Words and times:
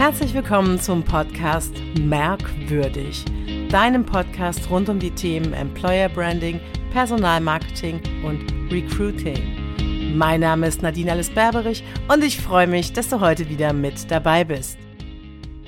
Herzlich 0.00 0.32
willkommen 0.32 0.80
zum 0.80 1.04
Podcast 1.04 1.74
Merkwürdig, 1.98 3.22
deinem 3.68 4.06
Podcast 4.06 4.70
rund 4.70 4.88
um 4.88 4.98
die 4.98 5.10
Themen 5.10 5.52
Employer 5.52 6.08
Branding, 6.08 6.58
Personalmarketing 6.90 8.00
und 8.24 8.50
Recruiting. 8.72 10.16
Mein 10.16 10.40
Name 10.40 10.68
ist 10.68 10.80
Nadine 10.80 11.12
Alice 11.12 11.28
Berberich 11.28 11.84
und 12.08 12.24
ich 12.24 12.40
freue 12.40 12.66
mich, 12.66 12.94
dass 12.94 13.10
du 13.10 13.20
heute 13.20 13.50
wieder 13.50 13.74
mit 13.74 14.10
dabei 14.10 14.42
bist. 14.42 14.78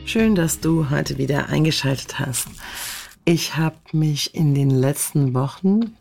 Schön, 0.07 0.35
dass 0.35 0.61
du 0.61 0.89
heute 0.89 1.19
wieder 1.19 1.51
eingeschaltet 1.51 2.19
hast. 2.19 2.49
Ich 3.27 3.59
habe 3.59 3.77
mich 3.93 4.35
in 4.35 4.55
den 4.55 4.71
letzten 4.71 5.35
Wochen 5.35 5.95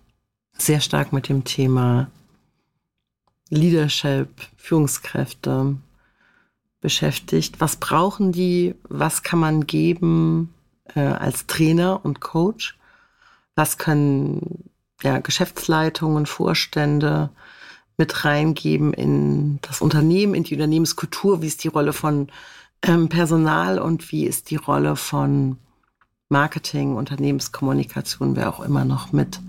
sehr 0.57 0.79
stark 0.79 1.11
mit 1.11 1.27
dem 1.27 1.43
Thema 1.43 2.09
Leadership, 3.49 4.29
Führungskräfte 4.55 5.75
beschäftigt. 6.81 7.61
Was 7.61 7.77
brauchen 7.77 8.31
die? 8.31 8.75
Was 8.89 9.23
kann 9.23 9.39
man 9.39 9.67
geben 9.67 10.53
äh, 10.95 10.99
als 10.99 11.47
Trainer 11.47 12.01
und 12.03 12.19
Coach? 12.19 12.77
Was 13.55 13.77
können 13.77 14.69
ja, 15.03 15.19
Geschäftsleitungen, 15.19 16.25
Vorstände 16.25 17.29
mit 17.97 18.25
reingeben 18.25 18.93
in 18.93 19.59
das 19.61 19.81
Unternehmen, 19.81 20.33
in 20.33 20.43
die 20.43 20.55
Unternehmenskultur? 20.55 21.41
Wie 21.41 21.47
ist 21.47 21.63
die 21.63 21.69
Rolle 21.69 21.93
von 21.93 22.27
ähm, 22.81 23.09
Personal 23.09 23.79
und 23.79 24.11
wie 24.11 24.25
ist 24.25 24.49
die 24.49 24.55
Rolle 24.55 24.95
von 24.95 25.57
Marketing, 26.29 26.95
Unternehmenskommunikation, 26.95 28.35
wer 28.35 28.49
auch 28.49 28.61
immer 28.61 28.85
noch 28.85 29.11
mit 29.11 29.41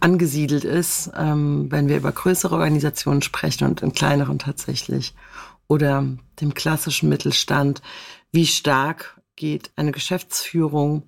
angesiedelt 0.00 0.64
ist, 0.64 1.10
ähm, 1.16 1.66
wenn 1.70 1.88
wir 1.88 1.96
über 1.96 2.12
größere 2.12 2.54
Organisationen 2.54 3.22
sprechen 3.22 3.66
und 3.66 3.82
in 3.82 3.92
kleineren 3.92 4.38
tatsächlich 4.38 5.14
oder 5.68 6.06
dem 6.40 6.54
klassischen 6.54 7.08
Mittelstand. 7.08 7.82
Wie 8.32 8.46
stark 8.46 9.20
geht 9.36 9.70
eine 9.76 9.92
Geschäftsführung 9.92 11.02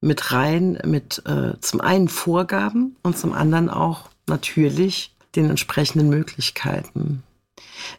mit 0.00 0.32
rein, 0.32 0.78
mit 0.84 1.22
äh, 1.26 1.58
zum 1.60 1.80
einen 1.80 2.08
Vorgaben 2.08 2.96
und 3.02 3.18
zum 3.18 3.32
anderen 3.32 3.70
auch 3.70 4.08
natürlich 4.26 5.14
den 5.34 5.50
entsprechenden 5.50 6.08
Möglichkeiten. 6.08 7.22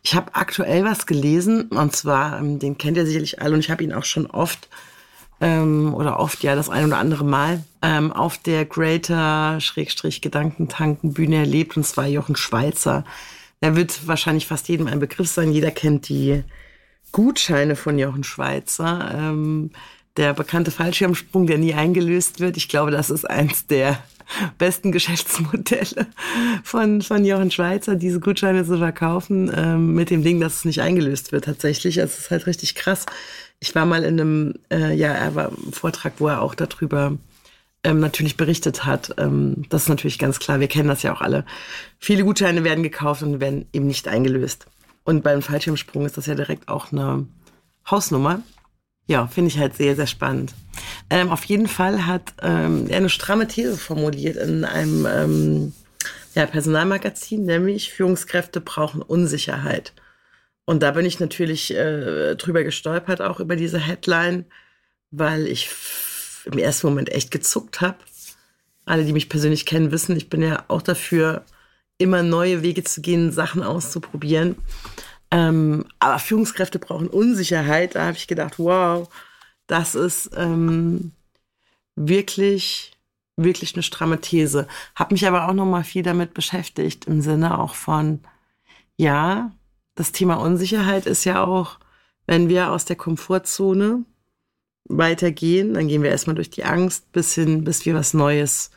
Ich 0.04 0.16
habe 0.16 0.36
aktuell 0.36 0.84
was 0.84 1.06
gelesen 1.06 1.70
und 1.70 1.96
zwar, 1.96 2.40
ähm, 2.40 2.60
den 2.60 2.78
kennt 2.78 2.98
ihr 2.98 3.06
sicherlich 3.06 3.42
alle 3.42 3.56
und 3.56 3.60
ich 3.60 3.72
habe 3.72 3.84
ihn 3.84 3.94
auch 3.94 4.04
schon 4.04 4.28
oft 4.28 4.70
ähm, 5.40 5.94
oder 5.94 6.20
oft 6.20 6.44
ja 6.44 6.56
das 6.56 6.70
ein 6.70 6.86
oder 6.86 6.98
andere 6.98 7.24
Mal 7.24 7.64
ähm, 7.82 8.12
auf 8.12 8.38
der 8.38 8.66
Greater 8.66 9.60
Schrägstrich 9.60 10.22
Gedankentanken 10.22 11.16
erlebt 11.34 11.78
und 11.78 11.86
zwar 11.86 12.08
Jochen 12.08 12.36
Schweizer. 12.36 13.04
Der 13.62 13.76
wird 13.76 14.08
wahrscheinlich 14.08 14.48
fast 14.48 14.68
jedem 14.68 14.88
ein 14.88 15.00
Begriff 15.00 15.30
sein. 15.30 15.52
Jeder 15.52 15.72
kennt 15.72 16.10
die 16.10 16.44
Gutscheine 17.12 17.76
von 17.76 17.98
Jochen 17.98 18.24
Schweizer. 18.24 19.12
Ähm, 19.14 19.72
der 20.18 20.34
bekannte 20.34 20.72
Fallschirmsprung, 20.72 21.48
der 21.48 21.58
nie 21.58 21.74
eingelöst 21.74 22.40
wird. 22.40 22.58
Ich 22.58 22.70
glaube, 22.70 22.92
das 22.92 23.10
ist 23.10 23.30
eins 23.30 23.68
der 23.68 24.00
besten 24.58 24.92
Geschäftsmodelle 24.92 26.08
von, 26.64 27.02
von 27.02 27.24
Jochen 27.24 27.52
Schweizer, 27.52 27.96
diese 27.96 28.20
Gutscheine 28.20 28.66
zu 28.66 28.78
verkaufen, 28.78 29.52
ähm, 29.56 29.94
mit 29.94 30.10
dem 30.10 30.24
Ding, 30.24 30.40
dass 30.40 30.58
es 30.58 30.66
nicht 30.66 30.82
eingelöst 30.82 31.32
wird 31.32 31.46
tatsächlich. 31.46 32.00
Also 32.00 32.14
es 32.14 32.20
ist 32.26 32.32
halt 32.32 32.48
richtig 32.48 32.76
krass. 32.76 33.06
Ich 33.60 33.74
war 33.74 33.86
mal 33.86 34.04
in 34.04 34.20
einem, 34.20 34.56
äh, 34.72 34.94
ja, 34.94 35.14
er 35.14 35.36
war 35.36 35.50
im 35.50 35.72
Vortrag, 35.72 36.14
wo 36.20 36.28
er 36.28 36.42
auch 36.42 36.56
darüber 36.56 37.18
ähm, 37.84 38.00
natürlich 38.00 38.38
berichtet 38.38 38.86
hat. 38.86 39.14
Ähm, 39.18 39.66
das 39.70 39.84
ist 39.84 39.90
natürlich 39.90 40.20
ganz 40.20 40.40
klar, 40.40 40.60
wir 40.60 40.68
kennen 40.68 40.90
das 40.90 41.04
ja 41.04 41.14
auch 41.14 41.22
alle. 41.22 41.46
Viele 42.00 42.24
Gutscheine 42.24 42.64
werden 42.64 42.84
gekauft 42.84 43.24
und 43.24 43.40
werden 43.40 43.68
eben 43.74 43.88
nicht 43.88 44.08
eingelöst. 44.08 44.66
Und 45.04 45.24
beim 45.24 45.42
Fallschirmsprung 45.42 46.06
ist 46.06 46.18
das 46.18 46.26
ja 46.26 46.36
direkt 46.36 46.68
auch 46.68 46.92
eine 46.92 47.28
Hausnummer. 47.90 48.42
Ja, 49.08 49.28
finde 49.28 49.48
ich 49.50 49.58
halt 49.58 49.76
sehr, 49.76 49.96
sehr 49.96 50.08
spannend. 50.08 50.54
Ähm, 51.10 51.30
auf 51.30 51.46
jeden 51.46 51.68
Fall 51.68 52.06
hat 52.06 52.34
ähm, 52.42 52.88
er 52.90 52.98
eine 52.98 53.10
stramme 53.10 53.48
These 53.48 53.78
formuliert 53.78 54.36
in 54.36 54.66
einem 54.66 55.06
ähm, 55.06 55.74
ja, 56.36 56.46
Personalmagazin, 56.46 57.46
nämlich 57.46 57.94
Führungskräfte 57.94 58.60
brauchen 58.60 59.02
Unsicherheit. 59.02 59.94
Und 60.66 60.84
da 60.84 60.92
bin 60.92 61.06
ich 61.06 61.22
natürlich 61.22 61.74
äh, 61.74 62.36
drüber 62.36 62.64
gestolpert, 62.64 63.22
auch 63.22 63.40
über 63.40 63.56
diese 63.56 63.80
Headline, 63.80 64.46
weil 65.12 65.48
ich 65.48 65.70
im 66.48 66.58
ersten 66.58 66.88
Moment 66.88 67.12
echt 67.12 67.32
gezuckt 67.32 67.82
habe. 67.82 67.98
Alle, 68.86 69.06
die 69.06 69.14
mich 69.14 69.30
persönlich 69.30 69.66
kennen, 69.66 69.92
wissen, 69.92 70.16
ich 70.16 70.30
bin 70.30 70.42
ja 70.42 70.64
auch 70.68 70.82
dafür, 70.82 71.44
immer 71.98 72.24
neue 72.24 72.62
Wege 72.62 72.84
zu 72.84 73.02
gehen, 73.02 73.32
Sachen 73.32 73.64
auszuprobieren. 73.64 74.56
Ähm, 75.32 75.86
aber 76.00 76.20
Führungskräfte 76.20 76.80
brauchen 76.80 77.08
Unsicherheit. 77.08 77.96
Da 77.96 78.06
habe 78.06 78.18
ich 78.18 78.28
gedacht, 78.28 78.60
wow, 78.60 79.10
das 79.68 79.96
ist 79.96 80.32
ähm, 80.36 81.12
wirklich, 81.96 82.94
wirklich 83.36 83.74
eine 83.74 83.84
stramme 83.84 84.22
These. 84.22 84.68
Habe 84.96 85.14
mich 85.14 85.28
aber 85.28 85.50
auch 85.50 85.54
noch 85.54 85.66
mal 85.66 85.84
viel 85.84 86.04
damit 86.04 86.34
beschäftigt 86.34 87.06
im 87.06 87.22
Sinne 87.22 87.60
auch 87.60 87.76
von, 87.76 88.22
ja, 88.96 89.52
das 89.96 90.12
Thema 90.12 90.36
Unsicherheit 90.36 91.06
ist 91.06 91.26
ja 91.26 91.44
auch, 91.44 91.80
wenn 92.28 92.50
wir 92.50 92.72
aus 92.72 92.86
der 92.86 92.96
Komfortzone 92.96 94.06
weitergehen, 94.90 95.74
dann 95.74 95.88
gehen 95.88 96.04
wir 96.04 96.10
erstmal 96.10 96.36
durch 96.36 96.50
die 96.50 96.64
Angst 96.64 97.12
bis 97.12 97.34
hin, 97.34 97.64
bis 97.64 97.86
wir 97.86 97.94
was 97.94 98.14
Neues 98.14 98.72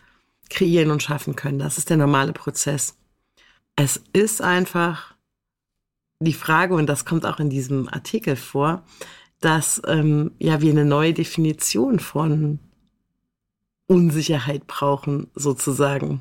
kreieren 0.49 0.91
und 0.91 1.03
schaffen 1.03 1.37
können. 1.37 1.59
Das 1.59 1.79
ist 1.79 1.91
der 1.91 1.97
normale 1.97 2.33
Prozess. 2.33 2.97
Es 3.77 4.03
ist 4.13 4.43
einfach 4.43 5.15
die 6.19 6.33
Frage, 6.35 6.75
und 6.75 6.87
das 6.87 7.05
kommt 7.05 7.25
auch 7.25 7.41
in 7.41 7.49
diesem 7.49 7.89
Artikel 7.89 8.37
vor, 8.37 8.85
dass 9.41 9.81
ähm, 9.87 10.33
ja 10.39 10.61
wir 10.61 10.71
eine 10.71 10.85
neue 10.85 11.15
Definition 11.15 11.99
von 11.99 12.59
Unsicherheit 13.87 14.67
brauchen, 14.67 15.29
sozusagen. 15.35 16.21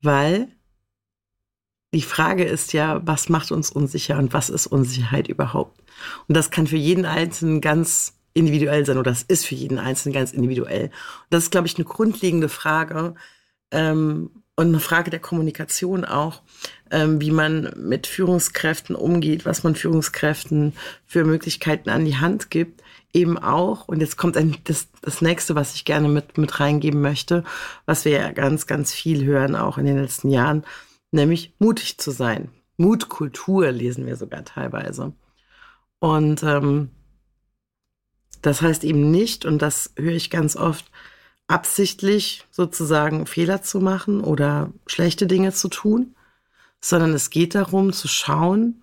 Weil 0.00 0.48
die 1.92 2.02
Frage 2.02 2.44
ist 2.44 2.72
ja, 2.72 3.06
was 3.06 3.28
macht 3.28 3.52
uns 3.52 3.70
unsicher 3.70 4.18
und 4.18 4.32
was 4.32 4.48
ist 4.48 4.66
Unsicherheit 4.66 5.28
überhaupt? 5.28 5.82
Und 6.28 6.36
das 6.36 6.50
kann 6.50 6.66
für 6.66 6.76
jeden 6.76 7.04
Einzelnen 7.04 7.60
ganz 7.60 8.14
individuell 8.34 8.84
sein 8.86 8.98
oder 8.98 9.10
das 9.10 9.22
ist 9.22 9.46
für 9.46 9.54
jeden 9.54 9.78
Einzelnen 9.78 10.14
ganz 10.14 10.32
individuell. 10.32 10.84
Und 10.84 11.26
das 11.30 11.44
ist, 11.44 11.50
glaube 11.50 11.66
ich, 11.66 11.76
eine 11.76 11.84
grundlegende 11.84 12.48
Frage 12.48 13.14
ähm, 13.70 14.30
und 14.56 14.68
eine 14.68 14.80
Frage 14.80 15.10
der 15.10 15.20
Kommunikation 15.20 16.04
auch, 16.04 16.42
ähm, 16.90 17.20
wie 17.20 17.30
man 17.30 17.72
mit 17.76 18.06
Führungskräften 18.06 18.94
umgeht, 18.94 19.46
was 19.46 19.64
man 19.64 19.74
Führungskräften 19.74 20.74
für 21.06 21.24
Möglichkeiten 21.24 21.90
an 21.90 22.04
die 22.04 22.16
Hand 22.16 22.50
gibt. 22.50 22.82
Eben 23.14 23.38
auch, 23.38 23.88
und 23.88 24.00
jetzt 24.00 24.16
kommt 24.16 24.36
ein, 24.36 24.56
das, 24.64 24.88
das 25.02 25.20
nächste, 25.20 25.54
was 25.54 25.74
ich 25.74 25.84
gerne 25.84 26.08
mit, 26.08 26.38
mit 26.38 26.60
reingeben 26.60 27.00
möchte, 27.00 27.44
was 27.86 28.04
wir 28.04 28.12
ja 28.12 28.32
ganz, 28.32 28.66
ganz 28.66 28.92
viel 28.92 29.24
hören, 29.24 29.54
auch 29.56 29.78
in 29.78 29.86
den 29.86 29.98
letzten 29.98 30.30
Jahren, 30.30 30.64
nämlich 31.10 31.54
mutig 31.58 31.98
zu 31.98 32.10
sein. 32.10 32.50
Mutkultur 32.76 33.70
lesen 33.70 34.06
wir 34.06 34.16
sogar 34.16 34.44
teilweise. 34.44 35.12
Und 35.98 36.42
ähm, 36.42 36.90
das 38.42 38.60
heißt 38.60 38.84
eben 38.84 39.10
nicht, 39.10 39.44
und 39.44 39.62
das 39.62 39.92
höre 39.96 40.12
ich 40.12 40.30
ganz 40.30 40.56
oft, 40.56 40.90
absichtlich 41.46 42.46
sozusagen 42.50 43.26
Fehler 43.26 43.62
zu 43.62 43.80
machen 43.80 44.22
oder 44.22 44.72
schlechte 44.86 45.26
Dinge 45.26 45.52
zu 45.52 45.68
tun, 45.68 46.14
sondern 46.80 47.12
es 47.12 47.30
geht 47.30 47.54
darum 47.54 47.92
zu 47.92 48.08
schauen, 48.08 48.82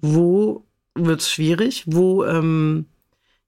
wo 0.00 0.64
wird 0.94 1.20
es 1.20 1.30
schwierig, 1.30 1.84
wo 1.86 2.24
ähm, 2.24 2.86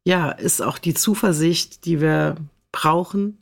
ja 0.05 0.31
ist 0.31 0.63
auch 0.63 0.79
die 0.79 0.95
Zuversicht, 0.95 1.85
die 1.87 2.01
wir 2.01 2.37
brauchen, 2.71 3.39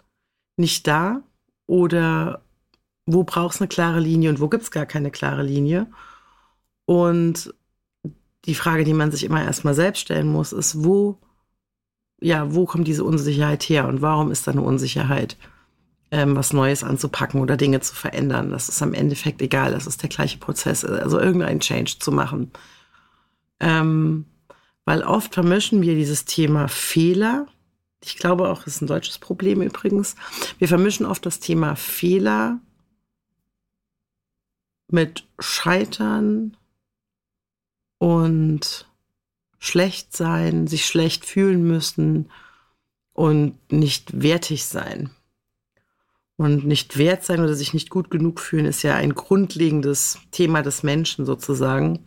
nicht 0.56 0.86
da 0.86 1.22
oder 1.66 2.42
wo 3.06 3.24
braucht 3.24 3.56
es 3.56 3.60
eine 3.60 3.68
klare 3.68 4.00
Linie 4.00 4.30
und 4.30 4.40
wo 4.40 4.48
gibt 4.48 4.62
es 4.64 4.70
gar 4.70 4.86
keine 4.86 5.10
klare 5.10 5.42
Linie. 5.42 5.86
Und 6.86 7.54
die 8.44 8.54
Frage, 8.54 8.84
die 8.84 8.94
man 8.94 9.10
sich 9.10 9.24
immer 9.24 9.42
erstmal 9.42 9.74
selbst 9.74 10.00
stellen 10.00 10.28
muss, 10.28 10.52
ist, 10.52 10.84
wo, 10.84 11.18
ja, 12.20 12.54
wo 12.54 12.66
kommt 12.66 12.86
diese 12.86 13.04
Unsicherheit 13.04 13.62
her 13.64 13.88
und 13.88 14.02
warum 14.02 14.30
ist 14.30 14.46
da 14.46 14.52
eine 14.52 14.62
Unsicherheit, 14.62 15.36
ähm, 16.10 16.36
was 16.36 16.52
Neues 16.52 16.84
anzupacken 16.84 17.40
oder 17.40 17.56
Dinge 17.56 17.80
zu 17.80 17.94
verändern? 17.94 18.50
Das 18.50 18.68
ist 18.68 18.82
am 18.82 18.94
Endeffekt 18.94 19.40
egal, 19.42 19.72
das 19.72 19.86
ist 19.86 20.02
der 20.02 20.10
gleiche 20.10 20.38
Prozess, 20.38 20.84
also 20.84 21.18
irgendeinen 21.18 21.60
Change 21.60 21.96
zu 21.98 22.12
machen. 22.12 22.50
Ähm, 23.58 24.26
weil 24.84 25.02
oft 25.02 25.34
vermischen 25.34 25.82
wir 25.82 25.94
dieses 25.94 26.24
Thema 26.24 26.68
Fehler. 26.68 27.46
Ich 28.02 28.16
glaube 28.16 28.48
auch, 28.48 28.64
das 28.64 28.76
ist 28.76 28.82
ein 28.82 28.86
deutsches 28.86 29.18
Problem 29.18 29.62
übrigens. 29.62 30.16
Wir 30.58 30.68
vermischen 30.68 31.06
oft 31.06 31.24
das 31.26 31.38
Thema 31.40 31.76
Fehler 31.76 32.58
mit 34.90 35.28
Scheitern 35.38 36.56
und 37.98 38.89
schlecht 39.60 40.16
sein, 40.16 40.66
sich 40.66 40.86
schlecht 40.86 41.24
fühlen 41.24 41.62
müssen 41.62 42.30
und 43.12 43.54
nicht 43.70 44.22
wertig 44.22 44.64
sein. 44.64 45.10
Und 46.36 46.66
nicht 46.66 46.96
wert 46.96 47.22
sein 47.22 47.40
oder 47.40 47.54
sich 47.54 47.74
nicht 47.74 47.90
gut 47.90 48.10
genug 48.10 48.40
fühlen 48.40 48.64
ist 48.64 48.82
ja 48.82 48.96
ein 48.96 49.14
grundlegendes 49.14 50.18
Thema 50.30 50.62
des 50.62 50.82
Menschen 50.82 51.26
sozusagen. 51.26 52.00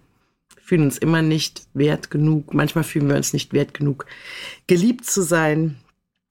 fühlen 0.59 0.83
uns 0.83 0.97
immer 0.97 1.21
nicht 1.21 1.67
wert 1.75 2.09
genug. 2.09 2.53
Manchmal 2.53 2.83
fühlen 2.83 3.07
wir 3.09 3.15
uns 3.15 3.33
nicht 3.33 3.53
wert 3.53 3.75
genug, 3.75 4.07
geliebt 4.65 5.05
zu 5.05 5.21
sein 5.21 5.75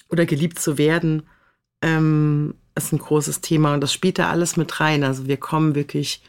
oder 0.09 0.27
geliebt 0.27 0.59
zu 0.59 0.79
werden. 0.79 1.23
Ähm, 1.81 2.55
ist 2.75 2.93
ein 2.93 2.99
großes 2.99 3.41
Thema 3.43 3.75
und 3.75 3.83
das 3.83 3.93
spielt 3.93 4.19
da 4.19 4.31
alles 4.31 4.57
mit 4.57 4.81
rein. 4.81 5.05
Also 5.05 5.29
wir 5.29 5.37
kommen 5.37 5.77
wirklich 5.77 6.23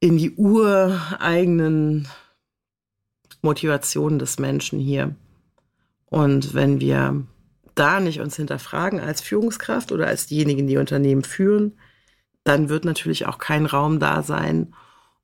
in 0.00 0.18
die 0.18 0.32
ureigenen 0.32 2.08
Motivationen 3.46 4.18
des 4.18 4.38
Menschen 4.38 4.78
hier. 4.78 5.14
Und 6.06 6.52
wenn 6.52 6.80
wir 6.80 7.24
da 7.74 8.00
nicht 8.00 8.20
uns 8.20 8.36
hinterfragen 8.36 9.00
als 9.00 9.20
Führungskraft 9.20 9.92
oder 9.92 10.06
als 10.06 10.26
diejenigen, 10.26 10.66
die 10.66 10.78
Unternehmen 10.78 11.24
führen, 11.24 11.72
dann 12.44 12.68
wird 12.68 12.84
natürlich 12.84 13.26
auch 13.26 13.38
kein 13.38 13.66
Raum 13.66 13.98
da 13.98 14.22
sein, 14.22 14.74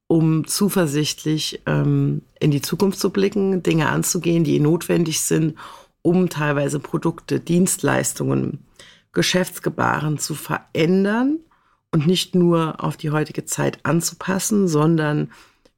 um 0.07 0.47
zuversichtlich 0.47 1.63
ähm, 1.67 2.23
in 2.39 2.51
die 2.51 2.61
Zukunft 2.61 2.99
zu 2.99 3.11
blicken, 3.11 3.63
Dinge 3.63 3.89
anzugehen, 3.89 4.45
die 4.45 4.61
notwendig 4.61 5.21
sind, 5.21 5.57
um 6.03 6.29
teilweise 6.29 6.81
Produkte, 6.81 7.41
Dienstleistungen, 7.41 8.67
Geschäftsgebaren 9.13 10.19
zu 10.19 10.35
verändern 10.35 11.39
und 11.93 12.07
nicht 12.07 12.35
nur 12.35 12.83
auf 12.83 12.97
die 12.97 13.11
heutige 13.11 13.45
Zeit 13.45 13.79
anzupassen, 13.85 14.69
sondern 14.69 15.31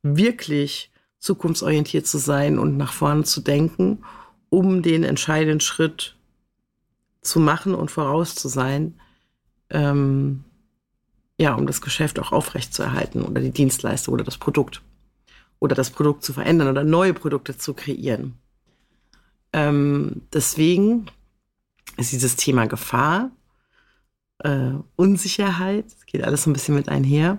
wirklich 0.03 0.91
zukunftsorientiert 1.25 2.07
zu 2.07 2.19
sein 2.19 2.59
und 2.59 2.77
nach 2.77 2.93
vorne 2.93 3.25
zu 3.25 3.41
denken, 3.41 4.05
um 4.51 4.83
den 4.83 5.05
entscheidenden 5.05 5.61
Schritt 5.61 6.17
zu 7.23 7.41
machen 7.41 7.75
und 7.75 7.91
voraus 7.91 8.35
zu 8.35 8.49
sein, 8.49 9.01
ähm, 9.71 10.45
ja, 11.41 11.55
um 11.55 11.67
das 11.67 11.81
Geschäft 11.81 12.19
auch 12.19 12.31
aufrechtzuerhalten 12.31 13.23
oder 13.23 13.41
die 13.41 13.53
Dienstleistung 13.53 14.13
oder 14.13 14.23
das 14.23 14.37
Produkt 14.37 14.83
oder 15.61 15.75
das 15.75 15.89
Produkt 15.89 16.25
zu 16.25 16.35
verändern 16.35 16.69
oder 16.69 16.85
neue 16.85 17.15
Produkte 17.15 17.57
zu 17.57 17.73
kreieren. 17.73 18.35
Ähm, 19.55 20.21
deswegen 20.31 21.07
ist 21.97 22.13
dieses 22.13 22.37
Thema 22.37 22.67
Gefahr, 22.67 23.31
äh, 24.41 24.73
Unsicherheit, 24.97 25.87
geht 26.07 26.23
alles 26.23 26.47
ein 26.47 26.53
bisschen 26.53 26.75
mit 26.75 26.91
einher. 26.91 27.39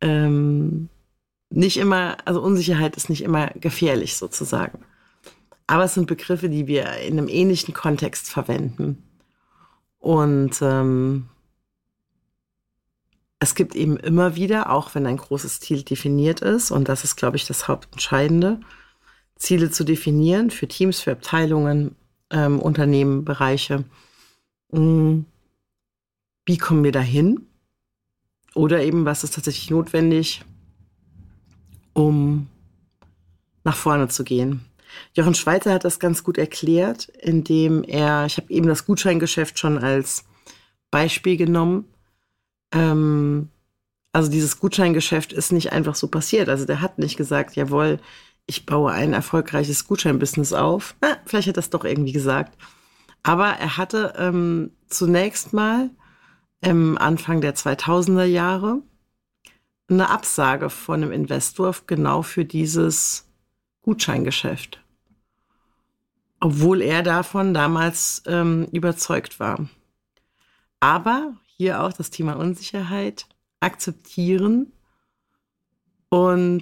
Ähm, 0.00 0.88
nicht 1.50 1.76
immer, 1.76 2.16
also 2.24 2.42
Unsicherheit 2.42 2.96
ist 2.96 3.08
nicht 3.08 3.22
immer 3.22 3.48
gefährlich 3.54 4.16
sozusagen. 4.16 4.80
Aber 5.66 5.84
es 5.84 5.94
sind 5.94 6.06
Begriffe, 6.06 6.48
die 6.48 6.66
wir 6.66 6.92
in 6.98 7.18
einem 7.18 7.28
ähnlichen 7.28 7.74
Kontext 7.74 8.28
verwenden. 8.28 9.02
Und 9.98 10.60
ähm, 10.62 11.28
es 13.38 13.54
gibt 13.54 13.74
eben 13.74 13.96
immer 13.96 14.36
wieder, 14.36 14.70
auch 14.70 14.94
wenn 14.94 15.06
ein 15.06 15.16
großes 15.16 15.60
Ziel 15.60 15.82
definiert 15.82 16.40
ist, 16.40 16.70
und 16.70 16.88
das 16.88 17.04
ist, 17.04 17.16
glaube 17.16 17.36
ich, 17.36 17.46
das 17.46 17.68
Hauptentscheidende, 17.68 18.60
Ziele 19.36 19.70
zu 19.70 19.84
definieren 19.84 20.50
für 20.50 20.68
Teams, 20.68 21.00
für 21.00 21.12
Abteilungen, 21.12 21.96
ähm, 22.30 22.60
Unternehmen, 22.60 23.24
Bereiche. 23.24 23.84
Hm, 24.72 25.26
wie 26.46 26.58
kommen 26.58 26.84
wir 26.84 26.92
dahin? 26.92 27.46
Oder 28.54 28.82
eben, 28.82 29.04
was 29.04 29.24
ist 29.24 29.34
tatsächlich 29.34 29.70
notwendig, 29.70 30.42
um 31.96 32.46
nach 33.64 33.76
vorne 33.76 34.08
zu 34.08 34.22
gehen? 34.22 34.64
Jochen 35.14 35.34
Schweizer 35.34 35.72
hat 35.72 35.84
das 35.84 35.98
ganz 35.98 36.22
gut 36.22 36.38
erklärt, 36.38 37.08
indem 37.20 37.82
er, 37.82 38.26
ich 38.26 38.36
habe 38.36 38.52
eben 38.52 38.66
das 38.66 38.84
Gutscheingeschäft 38.84 39.58
schon 39.58 39.78
als 39.78 40.24
Beispiel 40.90 41.36
genommen. 41.36 41.86
Ähm, 42.72 43.48
also 44.12 44.30
dieses 44.30 44.60
Gutscheingeschäft 44.60 45.32
ist 45.32 45.52
nicht 45.52 45.72
einfach 45.72 45.94
so 45.94 46.08
passiert. 46.08 46.48
Also 46.48 46.66
der 46.66 46.80
hat 46.80 46.98
nicht 46.98 47.16
gesagt, 47.16 47.56
jawohl, 47.56 47.98
ich 48.46 48.66
baue 48.66 48.92
ein 48.92 49.12
erfolgreiches 49.12 49.86
Gutscheinbusiness 49.86 50.52
auf. 50.52 50.94
Na, 51.00 51.16
vielleicht 51.24 51.48
hat 51.48 51.54
er 51.54 51.60
das 51.60 51.70
doch 51.70 51.84
irgendwie 51.84 52.12
gesagt. 52.12 52.56
Aber 53.22 53.46
er 53.46 53.76
hatte 53.76 54.14
ähm, 54.18 54.70
zunächst 54.86 55.52
mal 55.52 55.90
im 56.60 56.96
Anfang 56.98 57.40
der 57.40 57.54
2000er 57.54 58.24
Jahre 58.24 58.82
eine 59.88 60.10
Absage 60.10 60.70
von 60.70 61.02
einem 61.02 61.12
Investor 61.12 61.74
genau 61.86 62.22
für 62.22 62.44
dieses 62.44 63.26
Gutscheingeschäft 63.82 64.80
obwohl 66.40 66.82
er 66.82 67.02
davon 67.02 67.54
damals 67.54 68.22
ähm, 68.26 68.68
überzeugt 68.72 69.40
war. 69.40 69.68
Aber 70.80 71.34
hier 71.56 71.82
auch 71.82 71.92
das 71.92 72.10
Thema 72.10 72.34
Unsicherheit 72.34 73.26
akzeptieren 73.60 74.72
und 76.08 76.60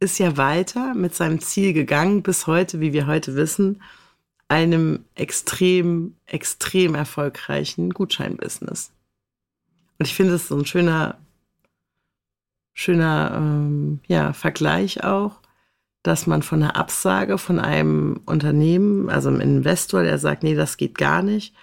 ist 0.00 0.18
ja 0.18 0.36
weiter 0.36 0.94
mit 0.94 1.14
seinem 1.14 1.40
Ziel 1.40 1.72
gegangen, 1.72 2.22
bis 2.22 2.46
heute, 2.46 2.80
wie 2.80 2.92
wir 2.92 3.06
heute 3.06 3.34
wissen, 3.34 3.82
einem 4.46 5.04
extrem, 5.14 6.16
extrem 6.26 6.94
erfolgreichen 6.94 7.90
Gutscheinbusiness. 7.90 8.92
Und 9.98 10.06
ich 10.06 10.14
finde 10.14 10.34
es 10.34 10.48
so 10.48 10.56
ein 10.56 10.66
schöner, 10.66 11.18
schöner 12.78 13.32
ähm, 13.34 13.98
ja, 14.06 14.32
Vergleich 14.32 15.02
auch, 15.02 15.40
dass 16.04 16.28
man 16.28 16.42
von 16.42 16.62
einer 16.62 16.76
Absage 16.76 17.36
von 17.36 17.58
einem 17.58 18.20
Unternehmen, 18.24 19.10
also 19.10 19.30
einem 19.30 19.40
Investor, 19.40 20.04
der 20.04 20.18
sagt, 20.18 20.44
nee, 20.44 20.54
das 20.54 20.76
geht 20.76 20.96
gar 20.96 21.22
nicht, 21.22 21.56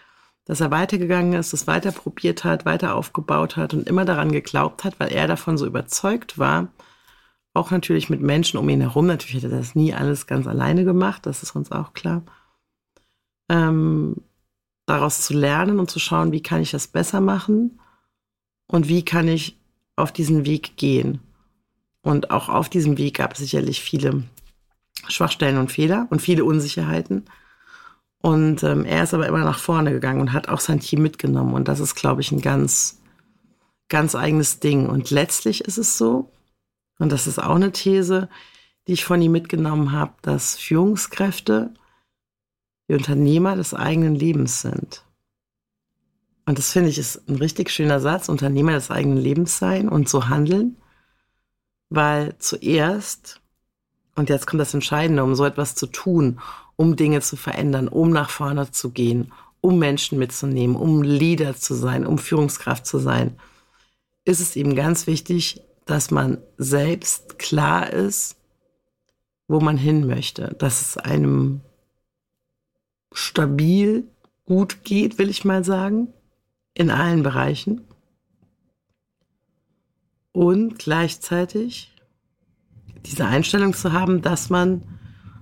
dass 0.43 0.59
er 0.59 0.71
weitergegangen 0.71 1.31
ist, 1.31 1.53
das 1.53 1.67
weiter 1.67 1.93
probiert 1.93 2.43
hat, 2.43 2.65
weiter 2.65 2.95
aufgebaut 2.95 3.55
hat 3.55 3.73
und 3.73 3.87
immer 3.87 4.03
daran 4.03 4.33
geglaubt 4.33 4.83
hat, 4.83 4.99
weil 4.99 5.13
er 5.13 5.27
davon 5.27 5.57
so 5.57 5.65
überzeugt 5.65 6.37
war, 6.37 6.67
auch 7.53 7.71
natürlich 7.71 8.09
mit 8.09 8.19
Menschen 8.19 8.59
um 8.59 8.67
ihn 8.67 8.81
herum, 8.81 9.05
natürlich 9.05 9.37
hat 9.37 9.49
er 9.49 9.57
das 9.57 9.73
nie 9.73 9.93
alles 9.93 10.27
ganz 10.27 10.47
alleine 10.47 10.83
gemacht, 10.83 11.25
das 11.25 11.43
ist 11.43 11.55
uns 11.55 11.71
auch 11.71 11.93
klar, 11.93 12.23
ähm, 13.49 14.17
daraus 14.85 15.21
zu 15.21 15.33
lernen 15.33 15.79
und 15.79 15.89
zu 15.89 15.99
schauen, 15.99 16.33
wie 16.33 16.43
kann 16.43 16.61
ich 16.61 16.71
das 16.71 16.87
besser 16.87 17.21
machen 17.21 17.79
und 18.67 18.89
wie 18.89 19.05
kann 19.05 19.29
ich 19.29 19.57
auf 19.95 20.11
diesen 20.11 20.45
Weg 20.45 20.77
gehen. 20.77 21.19
Und 22.01 22.31
auch 22.31 22.49
auf 22.49 22.69
diesem 22.69 22.97
Weg 22.97 23.17
gab 23.17 23.33
es 23.33 23.39
sicherlich 23.39 23.81
viele 23.81 24.23
Schwachstellen 25.07 25.57
und 25.57 25.71
Fehler 25.71 26.07
und 26.09 26.21
viele 26.21 26.45
Unsicherheiten. 26.45 27.25
Und 28.21 28.63
ähm, 28.63 28.85
er 28.85 29.03
ist 29.03 29.13
aber 29.13 29.27
immer 29.27 29.43
nach 29.43 29.59
vorne 29.59 29.91
gegangen 29.91 30.21
und 30.21 30.33
hat 30.33 30.47
auch 30.49 30.59
sein 30.59 30.79
Team 30.79 31.01
mitgenommen. 31.01 31.53
Und 31.53 31.67
das 31.67 31.79
ist, 31.79 31.95
glaube 31.95 32.21
ich, 32.21 32.31
ein 32.31 32.41
ganz, 32.41 33.01
ganz 33.89 34.15
eigenes 34.15 34.59
Ding. 34.59 34.87
Und 34.87 35.11
letztlich 35.11 35.61
ist 35.61 35.77
es 35.77 35.97
so, 35.97 36.31
und 36.97 37.11
das 37.11 37.27
ist 37.27 37.39
auch 37.39 37.55
eine 37.55 37.71
These, 37.71 38.29
die 38.87 38.93
ich 38.93 39.05
von 39.05 39.21
ihm 39.21 39.31
mitgenommen 39.31 39.91
habe, 39.91 40.13
dass 40.21 40.57
Führungskräfte 40.57 41.73
die 42.87 42.93
Unternehmer 42.93 43.55
des 43.55 43.73
eigenen 43.73 44.15
Lebens 44.15 44.61
sind. 44.61 45.03
Und 46.45 46.57
das 46.59 46.71
finde 46.71 46.89
ich 46.89 46.97
ist 46.99 47.27
ein 47.27 47.35
richtig 47.35 47.71
schöner 47.71 47.99
Satz, 47.99 48.29
Unternehmer 48.29 48.73
des 48.73 48.91
eigenen 48.91 49.17
Lebens 49.17 49.57
sein 49.57 49.89
und 49.89 50.07
so 50.07 50.29
handeln. 50.29 50.77
Weil 51.89 52.35
zuerst, 52.37 53.41
und 54.15 54.29
jetzt 54.29 54.45
kommt 54.45 54.61
das 54.61 54.73
Entscheidende, 54.73 55.23
um 55.23 55.35
so 55.35 55.45
etwas 55.45 55.75
zu 55.75 55.87
tun, 55.87 56.39
um 56.75 56.95
Dinge 56.95 57.21
zu 57.21 57.35
verändern, 57.35 57.87
um 57.87 58.11
nach 58.11 58.29
vorne 58.29 58.69
zu 58.71 58.91
gehen, 58.91 59.31
um 59.61 59.79
Menschen 59.79 60.19
mitzunehmen, 60.19 60.75
um 60.75 61.01
Leader 61.01 61.55
zu 61.55 61.73
sein, 61.73 62.05
um 62.05 62.17
Führungskraft 62.17 62.85
zu 62.85 62.99
sein, 62.99 63.39
ist 64.23 64.39
es 64.39 64.55
eben 64.55 64.75
ganz 64.75 65.07
wichtig, 65.07 65.61
dass 65.85 66.11
man 66.11 66.39
selbst 66.57 67.39
klar 67.39 67.91
ist, 67.91 68.37
wo 69.47 69.59
man 69.59 69.77
hin 69.77 70.07
möchte, 70.07 70.55
dass 70.59 70.81
es 70.81 70.97
einem 70.97 71.61
stabil 73.13 74.07
gut 74.45 74.83
geht, 74.83 75.17
will 75.17 75.29
ich 75.29 75.45
mal 75.45 75.63
sagen, 75.63 76.13
in 76.75 76.91
allen 76.91 77.23
Bereichen 77.23 77.81
und 80.31 80.77
gleichzeitig 80.77 81.91
diese 83.05 83.25
Einstellung 83.25 83.73
zu 83.73 83.93
haben, 83.93 84.21
dass 84.21 84.49
man 84.49 84.83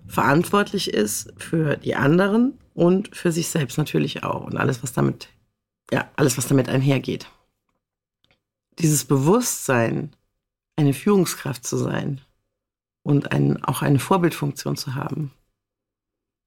verantwortlich 0.07 0.93
ist 0.93 1.33
für 1.37 1.77
die 1.77 1.95
anderen 1.95 2.59
und 2.73 3.15
für 3.15 3.31
sich 3.31 3.49
selbst 3.49 3.77
natürlich 3.77 4.23
auch 4.23 4.45
und 4.45 4.57
alles, 4.57 4.83
was 4.83 4.93
damit, 4.93 5.29
ja, 5.91 6.09
alles, 6.15 6.37
was 6.37 6.47
damit 6.47 6.69
einhergeht. 6.69 7.27
Dieses 8.79 9.05
Bewusstsein, 9.05 10.15
eine 10.75 10.93
Führungskraft 10.93 11.65
zu 11.65 11.77
sein 11.77 12.21
und 13.03 13.31
ein, 13.31 13.63
auch 13.63 13.81
eine 13.81 13.99
Vorbildfunktion 13.99 14.75
zu 14.75 14.95
haben, 14.95 15.31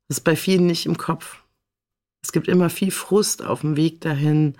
ist 0.08 0.20
bei 0.20 0.36
vielen 0.36 0.66
nicht 0.66 0.86
im 0.86 0.96
Kopf. 0.96 1.42
Es 2.26 2.32
gibt 2.32 2.48
immer 2.48 2.70
viel 2.70 2.90
Frust 2.90 3.44
auf 3.44 3.60
dem 3.60 3.76
Weg 3.76 4.00
dahin, 4.00 4.56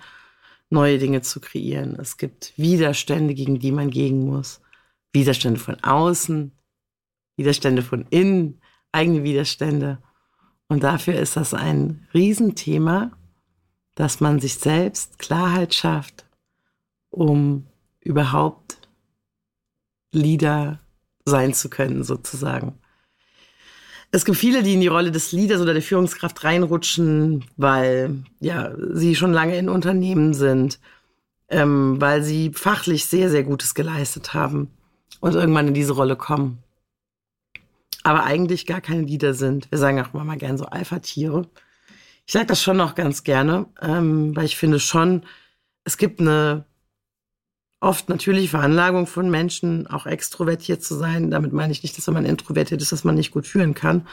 neue 0.69 0.99
Dinge 0.99 1.21
zu 1.21 1.41
kreieren. 1.41 1.97
Es 1.99 2.15
gibt 2.15 2.53
Widerstände, 2.55 3.33
gegen 3.33 3.59
die 3.59 3.73
man 3.73 3.89
gehen 3.89 4.25
muss. 4.25 4.61
Widerstände 5.11 5.59
von 5.59 5.75
außen, 5.83 6.53
Widerstände 7.35 7.81
von 7.81 8.05
innen, 8.09 8.61
eigene 8.93 9.25
Widerstände. 9.25 10.01
Und 10.69 10.83
dafür 10.83 11.15
ist 11.15 11.35
das 11.35 11.53
ein 11.53 12.07
Riesenthema, 12.13 13.11
dass 13.95 14.21
man 14.21 14.39
sich 14.39 14.55
selbst 14.55 15.19
Klarheit 15.19 15.75
schafft, 15.75 16.25
um 17.09 17.67
überhaupt 17.99 18.87
Leader 20.13 20.79
sein 21.25 21.53
zu 21.53 21.69
können, 21.69 22.05
sozusagen. 22.05 22.79
Es 24.11 24.23
gibt 24.23 24.37
viele, 24.37 24.63
die 24.63 24.73
in 24.73 24.81
die 24.81 24.87
Rolle 24.87 25.11
des 25.11 25.31
Leaders 25.31 25.61
oder 25.61 25.73
der 25.73 25.81
Führungskraft 25.81 26.43
reinrutschen, 26.43 27.45
weil 27.57 28.23
ja 28.39 28.73
sie 28.93 29.15
schon 29.15 29.33
lange 29.33 29.57
in 29.57 29.69
Unternehmen 29.69 30.33
sind, 30.33 30.79
ähm, 31.49 31.99
weil 31.99 32.23
sie 32.23 32.51
fachlich 32.53 33.05
sehr, 33.05 33.29
sehr 33.29 33.43
Gutes 33.43 33.73
geleistet 33.73 34.33
haben 34.33 34.71
und 35.19 35.35
irgendwann 35.35 35.67
in 35.67 35.73
diese 35.73 35.93
Rolle 35.93 36.15
kommen. 36.15 36.59
Aber 38.03 38.23
eigentlich 38.23 38.65
gar 38.65 38.79
keine 38.79 39.01
Leader 39.01 39.33
sind. 39.33 39.69
Wir 39.71 39.77
sagen 39.77 39.99
auch 39.99 40.13
immer 40.13 40.23
mal 40.23 40.37
gern 40.37 40.57
so 40.57 40.65
Alpha-Tiere. 40.65 41.47
Ich 42.25 42.33
sage 42.33 42.45
das 42.45 42.61
schon 42.61 42.77
noch 42.77 42.95
ganz 42.95 43.23
gerne, 43.23 43.65
ähm, 43.81 44.35
weil 44.35 44.45
ich 44.45 44.57
finde 44.57 44.79
schon, 44.79 45.23
es 45.83 45.97
gibt 45.97 46.21
eine 46.21 46.65
oft 47.79 48.09
natürliche 48.09 48.49
Veranlagung 48.49 49.07
von 49.07 49.29
Menschen, 49.29 49.87
auch 49.87 50.05
extrovertiert 50.05 50.83
zu 50.83 50.95
sein. 50.95 51.29
Damit 51.29 51.53
meine 51.53 51.71
ich 51.71 51.83
nicht, 51.83 51.97
dass 51.97 52.07
wenn 52.07 52.15
man 52.15 52.25
introvertiert 52.25 52.81
ist, 52.81 52.91
dass 52.91 53.03
man 53.03 53.15
nicht 53.15 53.31
gut 53.31 53.45
führen 53.45 53.73
kann. 53.73 54.07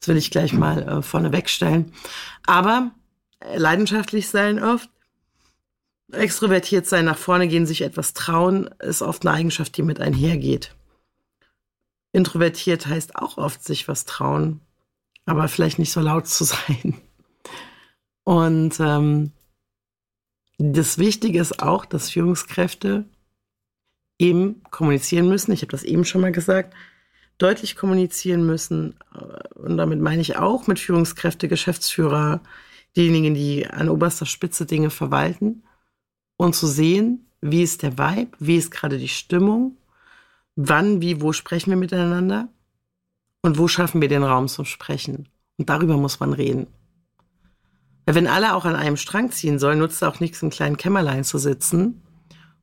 Das 0.00 0.08
will 0.08 0.16
ich 0.16 0.30
gleich 0.30 0.52
mal 0.52 0.82
äh, 0.82 1.02
vorne 1.02 1.32
wegstellen. 1.32 1.92
Aber 2.46 2.92
äh, 3.40 3.58
leidenschaftlich 3.58 4.28
sein 4.28 4.62
oft, 4.62 4.88
extrovertiert 6.12 6.86
sein, 6.86 7.04
nach 7.04 7.18
vorne 7.18 7.48
gehen, 7.48 7.66
sich 7.66 7.82
etwas 7.82 8.14
trauen, 8.14 8.70
ist 8.78 9.02
oft 9.02 9.26
eine 9.26 9.36
Eigenschaft, 9.36 9.76
die 9.76 9.82
mit 9.82 10.00
einhergeht. 10.00 10.74
Introvertiert 12.12 12.86
heißt 12.86 13.16
auch 13.16 13.36
oft 13.36 13.62
sich 13.62 13.88
was 13.88 14.04
trauen, 14.04 14.60
aber 15.26 15.48
vielleicht 15.48 15.78
nicht 15.78 15.92
so 15.92 16.00
laut 16.00 16.26
zu 16.26 16.44
sein. 16.44 17.00
Und 18.24 18.78
ähm, 18.80 19.32
das 20.58 20.98
Wichtige 20.98 21.40
ist 21.40 21.62
auch, 21.62 21.84
dass 21.84 22.10
Führungskräfte 22.10 23.04
eben 24.18 24.62
kommunizieren 24.70 25.28
müssen. 25.28 25.52
Ich 25.52 25.62
habe 25.62 25.70
das 25.70 25.84
eben 25.84 26.04
schon 26.04 26.20
mal 26.20 26.32
gesagt. 26.32 26.74
Deutlich 27.38 27.76
kommunizieren 27.76 28.44
müssen. 28.44 28.96
Und 29.54 29.76
damit 29.76 30.00
meine 30.00 30.20
ich 30.20 30.36
auch 30.36 30.66
mit 30.66 30.80
Führungskräfte, 30.80 31.46
Geschäftsführer, 31.46 32.40
diejenigen, 32.96 33.34
die 33.34 33.68
an 33.68 33.88
oberster 33.88 34.26
Spitze 34.26 34.66
Dinge 34.66 34.90
verwalten. 34.90 35.62
Und 36.36 36.56
zu 36.56 36.66
sehen, 36.66 37.28
wie 37.40 37.62
ist 37.62 37.82
der 37.82 37.96
Vibe, 37.96 38.32
wie 38.40 38.56
ist 38.56 38.72
gerade 38.72 38.98
die 38.98 39.08
Stimmung, 39.08 39.76
wann, 40.56 41.00
wie, 41.00 41.20
wo 41.20 41.32
sprechen 41.32 41.70
wir 41.70 41.76
miteinander 41.76 42.48
und 43.42 43.58
wo 43.58 43.68
schaffen 43.68 44.00
wir 44.00 44.08
den 44.08 44.24
Raum 44.24 44.48
zum 44.48 44.64
Sprechen. 44.64 45.28
Und 45.56 45.68
darüber 45.68 45.96
muss 45.96 46.18
man 46.18 46.32
reden. 46.32 46.66
Wenn 48.14 48.26
alle 48.26 48.54
auch 48.54 48.64
an 48.64 48.74
einem 48.74 48.96
Strang 48.96 49.30
ziehen 49.30 49.58
sollen, 49.58 49.80
nutzt 49.80 50.02
auch 50.02 50.18
nichts, 50.18 50.42
im 50.42 50.48
kleinen 50.48 50.78
Kämmerlein 50.78 51.24
zu 51.24 51.36
sitzen 51.36 52.00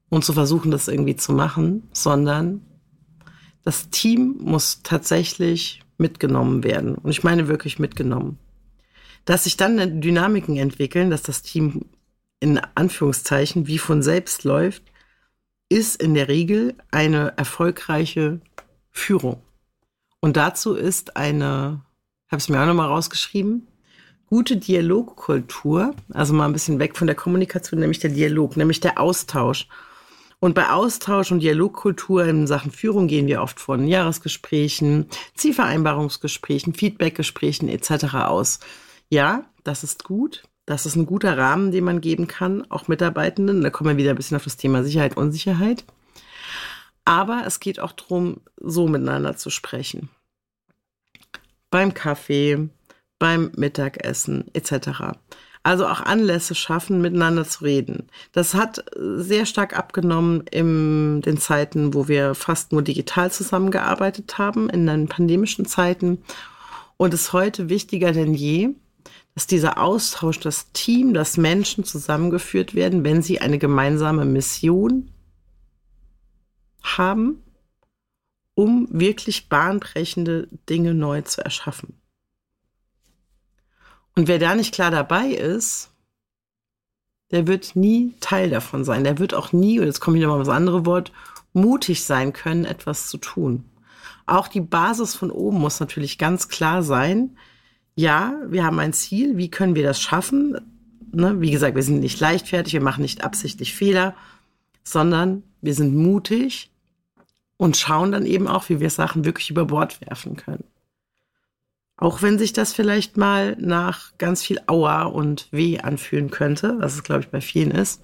und 0.09 0.25
zu 0.25 0.33
versuchen, 0.33 0.71
das 0.71 0.87
irgendwie 0.87 1.15
zu 1.15 1.33
machen, 1.33 1.87
sondern 1.93 2.61
das 3.63 3.89
Team 3.89 4.37
muss 4.39 4.81
tatsächlich 4.81 5.83
mitgenommen 5.97 6.63
werden. 6.63 6.95
Und 6.95 7.11
ich 7.11 7.23
meine 7.23 7.47
wirklich 7.47 7.77
mitgenommen. 7.77 8.39
Dass 9.25 9.43
sich 9.43 9.55
dann 9.55 10.01
Dynamiken 10.01 10.57
entwickeln, 10.57 11.11
dass 11.11 11.21
das 11.21 11.43
Team 11.43 11.85
in 12.39 12.59
Anführungszeichen 12.73 13.67
wie 13.67 13.77
von 13.77 14.01
selbst 14.01 14.45
läuft, 14.45 14.83
ist 15.69 16.01
in 16.01 16.15
der 16.15 16.27
Regel 16.27 16.75
eine 16.89 17.37
erfolgreiche 17.37 18.41
Führung. 18.89 19.41
Und 20.21 20.37
dazu 20.37 20.73
ist 20.73 21.17
eine, 21.17 21.81
habe 22.29 22.37
es 22.37 22.49
mir 22.49 22.59
auch 22.61 22.65
nochmal 22.65 22.87
rausgeschrieben, 22.87 23.67
gute 24.35 24.57
Dialogkultur, 24.57 25.95
also 26.11 26.33
mal 26.33 26.43
ein 26.43 26.51
bisschen 26.51 26.77
weg 26.77 26.97
von 26.97 27.07
der 27.07 27.15
Kommunikation, 27.15 27.79
nämlich 27.79 27.99
der 27.99 28.09
Dialog, 28.09 28.57
nämlich 28.57 28.81
der 28.81 28.99
Austausch. 28.99 29.69
Und 30.41 30.55
bei 30.55 30.71
Austausch 30.71 31.31
und 31.31 31.39
Dialogkultur 31.39 32.25
in 32.25 32.45
Sachen 32.45 32.69
Führung 32.71 33.07
gehen 33.07 33.27
wir 33.27 33.41
oft 33.41 33.61
von 33.61 33.87
Jahresgesprächen, 33.87 35.05
Zielvereinbarungsgesprächen, 35.35 36.73
Feedbackgesprächen 36.73 37.69
etc. 37.69 38.13
aus. 38.15 38.59
Ja, 39.07 39.45
das 39.63 39.85
ist 39.85 40.03
gut. 40.03 40.43
Das 40.65 40.85
ist 40.85 40.97
ein 40.97 41.05
guter 41.05 41.37
Rahmen, 41.37 41.71
den 41.71 41.85
man 41.85 42.01
geben 42.01 42.27
kann, 42.27 42.69
auch 42.69 42.89
Mitarbeitenden. 42.89 43.61
Da 43.61 43.69
kommen 43.69 43.91
wir 43.91 44.03
wieder 44.03 44.09
ein 44.09 44.17
bisschen 44.17 44.35
auf 44.35 44.43
das 44.43 44.57
Thema 44.57 44.83
Sicherheit, 44.83 45.15
Unsicherheit. 45.15 45.85
Aber 47.05 47.43
es 47.47 47.61
geht 47.61 47.79
auch 47.79 47.93
darum, 47.93 48.41
so 48.59 48.89
miteinander 48.89 49.37
zu 49.37 49.49
sprechen. 49.49 50.09
Beim 51.69 51.93
Kaffee, 51.93 52.67
beim 53.19 53.51
Mittagessen 53.55 54.45
etc. 54.53 55.17
Also 55.63 55.87
auch 55.87 56.01
Anlässe 56.01 56.53
schaffen, 56.53 57.01
miteinander 57.01 57.45
zu 57.45 57.63
reden. 57.63 58.07
Das 58.33 58.53
hat 58.53 58.85
sehr 58.99 59.45
stark 59.45 59.75
abgenommen 59.77 60.41
in 60.51 61.21
den 61.21 61.37
Zeiten, 61.37 61.93
wo 61.93 62.07
wir 62.07 62.35
fast 62.35 62.71
nur 62.71 62.81
digital 62.81 63.31
zusammengearbeitet 63.31 64.37
haben, 64.37 64.69
in 64.69 64.85
den 64.85 65.07
pandemischen 65.07 65.65
Zeiten. 65.65 66.23
Und 66.97 67.13
ist 67.13 67.33
heute 67.33 67.67
wichtiger 67.67 68.11
denn 68.11 68.33
je, 68.33 68.75
dass 69.33 69.47
dieser 69.47 69.81
Austausch, 69.81 70.39
das 70.39 70.71
Team, 70.71 71.13
dass 71.13 71.35
Menschen 71.35 71.83
zusammengeführt 71.83 72.73
werden, 72.73 73.03
wenn 73.03 73.21
sie 73.21 73.41
eine 73.41 73.57
gemeinsame 73.57 74.23
Mission 74.23 75.11
haben, 76.83 77.43
um 78.53 78.87
wirklich 78.91 79.49
bahnbrechende 79.49 80.47
Dinge 80.69 80.93
neu 80.93 81.21
zu 81.23 81.43
erschaffen. 81.43 81.99
Und 84.15 84.27
wer 84.27 84.39
da 84.39 84.55
nicht 84.55 84.73
klar 84.73 84.91
dabei 84.91 85.27
ist, 85.27 85.91
der 87.31 87.47
wird 87.47 87.75
nie 87.75 88.13
Teil 88.21 88.49
davon 88.49 88.85
sein. 88.85 89.03
Der 89.03 89.19
wird 89.19 89.33
auch 89.33 89.51
nie, 89.51 89.79
und 89.79 89.85
jetzt 89.85 89.99
kommt 89.99 90.17
wieder 90.17 90.27
mal 90.27 90.39
das 90.39 90.49
andere 90.49 90.85
Wort, 90.85 91.11
mutig 91.53 92.03
sein 92.03 92.33
können, 92.33 92.65
etwas 92.65 93.07
zu 93.07 93.17
tun. 93.17 93.65
Auch 94.25 94.47
die 94.47 94.61
Basis 94.61 95.15
von 95.15 95.31
oben 95.31 95.59
muss 95.59 95.79
natürlich 95.79 96.17
ganz 96.17 96.47
klar 96.47 96.83
sein. 96.83 97.37
Ja, 97.95 98.35
wir 98.47 98.63
haben 98.63 98.79
ein 98.79 98.93
Ziel. 98.93 99.37
Wie 99.37 99.49
können 99.49 99.75
wir 99.75 99.83
das 99.83 100.01
schaffen? 100.01 100.57
Ne? 101.11 101.39
Wie 101.41 101.51
gesagt, 101.51 101.75
wir 101.75 101.83
sind 101.83 101.99
nicht 101.99 102.19
leichtfertig, 102.19 102.73
wir 102.73 102.81
machen 102.81 103.01
nicht 103.01 103.23
absichtlich 103.23 103.73
Fehler, 103.75 104.15
sondern 104.83 105.43
wir 105.61 105.73
sind 105.73 105.95
mutig 105.95 106.71
und 107.57 107.77
schauen 107.77 108.11
dann 108.11 108.25
eben 108.25 108.47
auch, 108.47 108.69
wie 108.69 108.79
wir 108.79 108.89
Sachen 108.89 109.25
wirklich 109.25 109.49
über 109.49 109.65
Bord 109.65 110.01
werfen 110.01 110.35
können. 110.35 110.65
Auch 111.97 112.21
wenn 112.21 112.37
sich 112.37 112.51
das 112.51 112.73
vielleicht 112.73 113.15
mal 113.15 113.55
nach 113.59 114.17
ganz 114.17 114.43
viel 114.43 114.59
Aua 114.67 115.03
und 115.03 115.47
Weh 115.51 115.79
anfühlen 115.79 116.29
könnte, 116.29 116.75
was 116.79 116.95
es, 116.95 117.03
glaube 117.03 117.21
ich, 117.21 117.29
bei 117.29 117.41
vielen 117.41 117.71
ist, 117.71 118.01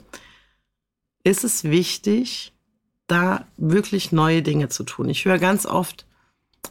ist 1.23 1.43
es 1.43 1.65
wichtig, 1.65 2.53
da 3.07 3.45
wirklich 3.57 4.11
neue 4.11 4.41
Dinge 4.41 4.69
zu 4.69 4.83
tun. 4.83 5.09
Ich 5.09 5.25
höre 5.25 5.37
ganz 5.37 5.65
oft, 5.65 6.05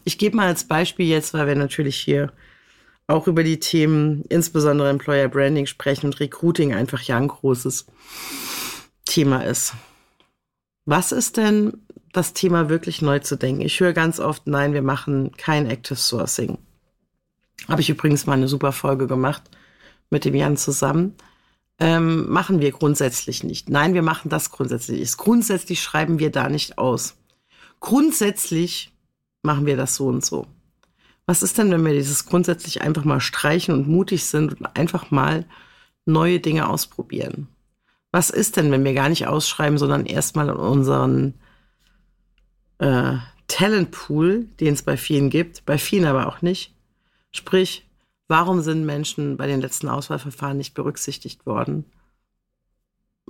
ich 0.05 0.17
gebe 0.17 0.37
mal 0.37 0.47
als 0.47 0.65
Beispiel 0.65 1.07
jetzt, 1.07 1.35
weil 1.35 1.47
wir 1.47 1.57
natürlich 1.57 1.97
hier 1.97 2.33
auch 3.07 3.27
über 3.27 3.43
die 3.43 3.61
Themen, 3.61 4.25
insbesondere 4.29 4.89
Employer 4.89 5.29
Branding 5.29 5.67
sprechen 5.67 6.07
und 6.07 6.21
Recruiting 6.21 6.73
einfach 6.73 7.03
ja 7.03 7.19
ein 7.19 7.29
großes 7.29 7.87
Thema 9.05 9.45
ist. 9.45 9.75
Was 10.87 11.13
ist 11.13 11.37
denn 11.37 11.83
das 12.13 12.33
Thema 12.33 12.69
wirklich 12.69 13.03
neu 13.03 13.19
zu 13.19 13.37
denken? 13.37 13.63
Ich 13.63 13.81
höre 13.81 13.93
ganz 13.93 14.21
oft, 14.21 14.47
nein, 14.47 14.73
wir 14.73 14.83
machen 14.83 15.33
kein 15.37 15.67
Active 15.67 15.97
Sourcing. 15.97 16.59
Habe 17.69 17.81
ich 17.81 17.91
übrigens 17.91 18.27
mal 18.27 18.35
eine 18.35 18.49
super 18.49 18.73
Folge 18.73 19.07
gemacht 19.07 19.43
mit 20.11 20.25
dem 20.25 20.35
Jan 20.35 20.57
zusammen. 20.57 21.15
Ähm, 21.79 22.29
machen 22.29 22.61
wir 22.61 22.73
grundsätzlich 22.73 23.43
nicht. 23.43 23.71
Nein, 23.71 23.95
wir 23.95 24.03
machen 24.03 24.29
das 24.29 24.51
grundsätzlich. 24.51 25.17
Grundsätzlich 25.17 25.83
schreiben 25.83 26.19
wir 26.19 26.31
da 26.31 26.49
nicht 26.49 26.79
aus. 26.79 27.17
Grundsätzlich 27.81 28.93
machen 29.43 29.65
wir 29.65 29.77
das 29.77 29.95
so 29.95 30.07
und 30.07 30.25
so. 30.25 30.47
Was 31.27 31.43
ist 31.43 31.59
denn, 31.59 31.71
wenn 31.71 31.85
wir 31.85 31.93
dieses 31.93 32.27
grundsätzlich 32.27 32.83
einfach 32.83 33.05
mal 33.05 33.21
streichen 33.21 33.73
und 33.73 33.89
mutig 33.89 34.27
sind 34.27 34.61
und 34.61 34.77
einfach 34.77 35.11
mal 35.11 35.47
neue 36.05 36.41
Dinge 36.41 36.69
ausprobieren? 36.69 37.49
Was 38.13 38.31
ist 38.31 38.57
denn, 38.57 38.71
wenn 38.73 38.85
wir 38.85 38.95
gar 38.95 39.09
nicht 39.09 39.27
ausschreiben, 39.29 39.79
sondern 39.79 40.07
erstmal 40.07 40.49
in 40.49 40.57
unseren 40.57 41.35
äh, 42.79 43.17
Talentpool, 43.47 44.47
den 44.59 44.75
es 44.75 44.83
bei 44.83 44.97
vielen 44.97 45.31
gibt, 45.31 45.65
bei 45.65 45.79
vielen 45.79 46.05
aber 46.05 46.27
auch 46.27 46.43
nicht, 46.43 46.75
Sprich, 47.33 47.87
warum 48.29 48.61
sind 48.63 48.85
Menschen 48.85 49.37
bei 49.37 49.47
den 49.47 49.61
letzten 49.61 49.89
Auswahlverfahren 49.89 50.57
nicht 50.57 50.75
berücksichtigt 50.75 51.47
worden? 51.47 51.85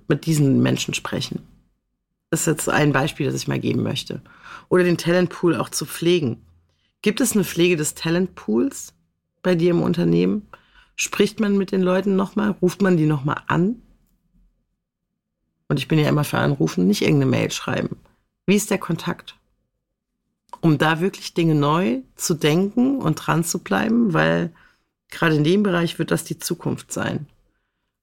Mit 0.09 0.27
diesen 0.27 0.63
Menschen 0.63 0.95
sprechen. 0.95 1.47
Das 2.31 2.41
ist 2.41 2.47
jetzt 2.47 2.69
ein 2.69 2.93
Beispiel, 2.93 3.27
das 3.27 3.35
ich 3.35 3.49
mal 3.49 3.59
geben 3.59 3.83
möchte. 3.83 4.23
Oder 4.69 4.85
den 4.85 4.99
Talentpool 4.99 5.57
auch 5.57 5.69
zu 5.69 5.85
pflegen. 5.85 6.45
Gibt 7.03 7.21
es 7.21 7.33
eine 7.33 7.45
Pflege 7.45 7.77
des 7.77 7.95
Talentpools 7.95 8.95
bei 9.43 9.55
dir 9.55 9.71
im 9.71 9.83
Unternehmen? 9.83 10.47
Spricht 10.97 11.41
man 11.41 11.57
mit 11.57 11.73
den 11.73 11.83
Leuten 11.83 12.15
nochmal? 12.15 12.51
Ruft 12.63 12.83
man 12.83 12.97
die 12.97 13.07
nochmal 13.07 13.43
an? 13.47 13.83
Und 15.69 15.79
ich 15.79 15.89
bin 15.89 15.99
ja 15.99 16.09
immer 16.09 16.25
für 16.25 16.39
Anrufen, 16.39 16.87
nicht 16.87 17.03
irgendeine 17.03 17.31
Mail 17.31 17.51
schreiben. 17.51 17.97
Wie 18.47 18.57
ist 18.57 18.71
der 18.71 18.79
Kontakt? 18.79 19.40
Um 20.61 20.79
da 20.79 21.01
wirklich 21.01 21.35
Dinge 21.35 21.55
neu 21.55 22.01
zu 22.17 22.35
denken 22.35 22.99
und 22.99 23.17
dran 23.17 23.45
zu 23.45 23.61
bleiben, 23.61 24.13
weil 24.13 24.53
gerade 25.11 25.37
in 25.37 25.45
dem 25.45 25.63
Bereich 25.63 25.99
wird 25.99 26.11
das 26.11 26.25
die 26.25 26.39
Zukunft 26.39 26.93
sein. 26.93 27.27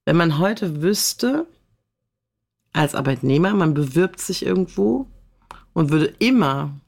Wenn 0.04 0.16
man 0.16 0.38
heute 0.38 0.82
wüsste, 0.82 1.46
als 2.72 2.94
Arbeitnehmer, 2.94 3.54
man 3.54 3.74
bewirbt 3.74 4.20
sich 4.20 4.44
irgendwo 4.44 5.06
und 5.72 5.90
würde 5.90 6.14
immer 6.18 6.78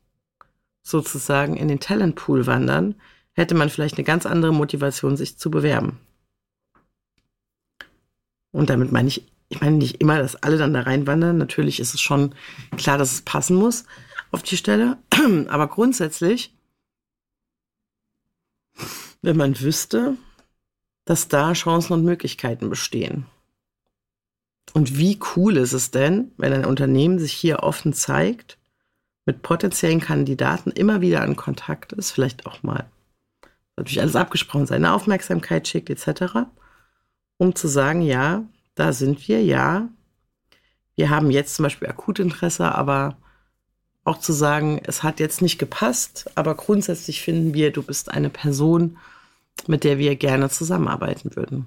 sozusagen 0.82 1.56
in 1.56 1.68
den 1.68 1.80
Talentpool 1.80 2.46
wandern, 2.46 2.94
hätte 3.32 3.54
man 3.54 3.70
vielleicht 3.70 3.96
eine 3.96 4.04
ganz 4.04 4.26
andere 4.26 4.52
Motivation, 4.52 5.16
sich 5.16 5.38
zu 5.38 5.50
bewerben. 5.50 5.98
Und 8.52 8.70
damit 8.70 8.90
meine 8.92 9.08
ich, 9.08 9.26
ich 9.48 9.60
meine 9.60 9.76
nicht 9.76 10.00
immer, 10.00 10.18
dass 10.18 10.36
alle 10.36 10.58
dann 10.58 10.74
da 10.74 10.82
reinwandern. 10.82 11.38
Natürlich 11.38 11.80
ist 11.80 11.94
es 11.94 12.00
schon 12.00 12.34
klar, 12.76 12.98
dass 12.98 13.12
es 13.12 13.22
passen 13.22 13.56
muss 13.56 13.84
auf 14.30 14.42
die 14.42 14.56
Stelle. 14.56 14.98
Aber 15.48 15.68
grundsätzlich, 15.68 16.54
wenn 19.22 19.36
man 19.36 19.58
wüsste, 19.60 20.16
dass 21.04 21.28
da 21.28 21.52
Chancen 21.52 21.92
und 21.94 22.04
Möglichkeiten 22.04 22.70
bestehen. 22.70 23.26
Und 24.72 24.96
wie 24.96 25.18
cool 25.34 25.56
ist 25.56 25.72
es 25.72 25.90
denn, 25.90 26.32
wenn 26.36 26.52
ein 26.52 26.64
Unternehmen 26.64 27.18
sich 27.18 27.32
hier 27.32 27.62
offen 27.62 27.92
zeigt, 27.92 28.58
mit 29.26 29.42
potenziellen 29.42 30.00
Kandidaten 30.00 30.70
immer 30.70 31.00
wieder 31.00 31.24
in 31.24 31.36
Kontakt 31.36 31.92
ist, 31.92 32.10
vielleicht 32.12 32.46
auch 32.46 32.62
mal 32.62 32.88
natürlich 33.76 34.00
alles 34.00 34.16
abgesprochen, 34.16 34.66
seine 34.66 34.92
Aufmerksamkeit 34.92 35.66
schickt 35.66 35.90
etc., 35.90 36.46
um 37.38 37.54
zu 37.54 37.68
sagen, 37.68 38.02
ja, 38.02 38.44
da 38.74 38.92
sind 38.92 39.26
wir, 39.26 39.42
ja, 39.42 39.88
wir 40.94 41.10
haben 41.10 41.30
jetzt 41.30 41.54
zum 41.54 41.62
Beispiel 41.64 41.88
Akutinteresse, 41.88 42.74
aber 42.74 43.16
auch 44.10 44.18
zu 44.18 44.32
sagen, 44.32 44.80
es 44.82 45.02
hat 45.02 45.20
jetzt 45.20 45.40
nicht 45.40 45.58
gepasst, 45.58 46.30
aber 46.34 46.56
grundsätzlich 46.56 47.22
finden 47.22 47.54
wir, 47.54 47.70
du 47.70 47.82
bist 47.82 48.10
eine 48.10 48.28
Person, 48.28 48.98
mit 49.66 49.84
der 49.84 49.98
wir 49.98 50.16
gerne 50.16 50.50
zusammenarbeiten 50.50 51.36
würden. 51.36 51.66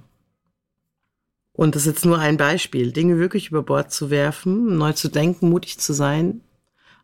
Und 1.53 1.75
das 1.75 1.83
ist 1.83 1.93
jetzt 1.93 2.05
nur 2.05 2.19
ein 2.19 2.35
Beispiel, 2.35 2.91
Dinge 2.91 3.17
wirklich 3.17 3.49
über 3.49 3.63
Bord 3.63 3.91
zu 3.91 4.09
werfen, 4.09 4.77
neu 4.77 4.91
zu 4.91 5.07
denken, 5.07 5.49
mutig 5.49 5.79
zu 5.79 5.93
sein, 5.93 6.41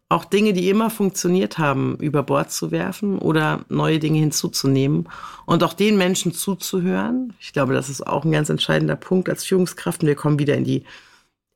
auch 0.09 0.25
Dinge, 0.25 0.53
die 0.53 0.69
immer 0.69 0.89
funktioniert 0.89 1.57
haben, 1.57 1.95
über 1.97 2.23
Bord 2.23 2.51
zu 2.51 2.71
werfen 2.71 3.19
oder 3.19 3.63
neue 3.69 3.99
Dinge 3.99 4.19
hinzuzunehmen 4.19 5.07
und 5.45 5.63
auch 5.63 5.73
den 5.73 5.97
Menschen 5.97 6.33
zuzuhören. 6.33 7.33
Ich 7.39 7.53
glaube, 7.53 7.73
das 7.73 7.89
ist 7.89 8.05
auch 8.05 8.25
ein 8.25 8.31
ganz 8.31 8.49
entscheidender 8.49 8.95
Punkt 8.95 9.29
als 9.29 9.45
Führungskraft. 9.45 10.01
Und 10.01 10.07
wir 10.07 10.15
kommen 10.15 10.39
wieder 10.39 10.57
in 10.57 10.63
die 10.63 10.83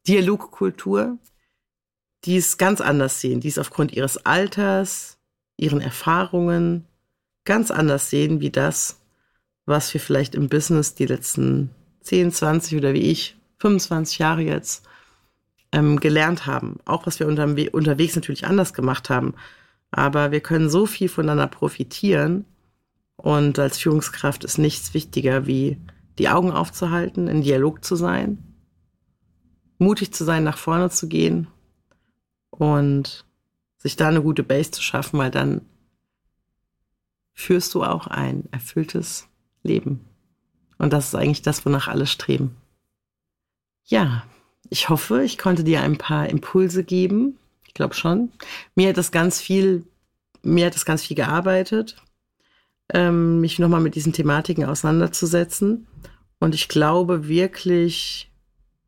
Dialogkultur, 0.07 1.17
die 2.25 2.37
es 2.37 2.57
ganz 2.57 2.81
anders 2.81 3.19
sehen, 3.19 3.41
die 3.41 3.49
es 3.49 3.57
aufgrund 3.57 3.93
ihres 3.93 4.25
Alters, 4.25 5.17
ihren 5.57 5.81
Erfahrungen 5.81 6.85
ganz 7.43 7.71
anders 7.71 8.09
sehen, 8.09 8.39
wie 8.39 8.49
das, 8.49 9.01
was 9.65 9.93
wir 9.93 10.01
vielleicht 10.01 10.35
im 10.35 10.49
Business 10.49 10.95
die 10.95 11.05
letzten 11.05 11.71
10, 12.01 12.31
20 12.31 12.77
oder 12.77 12.93
wie 12.93 13.11
ich 13.11 13.37
25 13.59 14.19
Jahre 14.19 14.41
jetzt 14.41 14.85
ähm, 15.71 15.99
gelernt 15.99 16.45
haben. 16.45 16.79
Auch 16.85 17.05
was 17.05 17.19
wir 17.19 17.27
unter, 17.27 17.45
unterwegs 17.73 18.15
natürlich 18.15 18.45
anders 18.45 18.73
gemacht 18.73 19.09
haben. 19.09 19.33
Aber 19.91 20.31
wir 20.31 20.39
können 20.39 20.69
so 20.69 20.85
viel 20.85 21.09
voneinander 21.09 21.47
profitieren. 21.47 22.45
Und 23.15 23.59
als 23.59 23.77
Führungskraft 23.77 24.43
ist 24.43 24.57
nichts 24.57 24.93
wichtiger, 24.93 25.45
wie 25.45 25.77
die 26.17 26.29
Augen 26.29 26.51
aufzuhalten, 26.51 27.27
in 27.27 27.41
Dialog 27.41 27.83
zu 27.83 27.95
sein, 27.95 28.37
mutig 29.77 30.13
zu 30.13 30.23
sein, 30.23 30.43
nach 30.43 30.57
vorne 30.57 30.89
zu 30.89 31.07
gehen 31.07 31.47
und 32.59 33.25
sich 33.77 33.95
da 33.95 34.07
eine 34.07 34.21
gute 34.21 34.43
Base 34.43 34.71
zu 34.71 34.81
schaffen, 34.81 35.19
weil 35.19 35.31
dann 35.31 35.61
führst 37.33 37.73
du 37.73 37.83
auch 37.83 38.07
ein 38.07 38.47
erfülltes 38.51 39.27
Leben. 39.63 40.05
Und 40.77 40.93
das 40.93 41.07
ist 41.07 41.15
eigentlich 41.15 41.41
das, 41.41 41.65
wonach 41.65 41.87
alle 41.87 42.05
streben. 42.05 42.55
Ja, 43.85 44.23
ich 44.69 44.89
hoffe, 44.89 45.23
ich 45.23 45.37
konnte 45.37 45.63
dir 45.63 45.81
ein 45.81 45.97
paar 45.97 46.29
Impulse 46.29 46.83
geben. 46.83 47.37
Ich 47.67 47.73
glaube 47.73 47.95
schon. 47.95 48.31
Mir 48.75 48.89
hat 48.89 48.97
das 48.97 49.11
ganz 49.11 49.41
viel, 49.41 49.85
mir 50.43 50.67
hat 50.67 50.75
das 50.75 50.85
ganz 50.85 51.03
viel 51.03 51.15
gearbeitet, 51.15 51.97
ähm, 52.93 53.41
mich 53.41 53.59
nochmal 53.59 53.81
mit 53.81 53.95
diesen 53.95 54.13
Thematiken 54.13 54.65
auseinanderzusetzen. 54.65 55.87
Und 56.39 56.55
ich 56.55 56.67
glaube 56.67 57.27
wirklich, 57.27 58.31